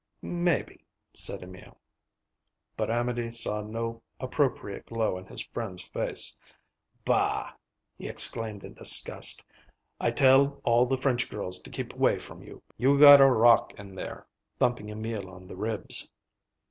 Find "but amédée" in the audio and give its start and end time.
2.75-3.31